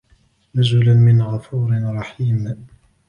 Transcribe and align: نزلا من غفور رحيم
نزلا 0.55 0.93
من 0.93 1.21
غفور 1.21 1.95
رحيم 1.95 2.55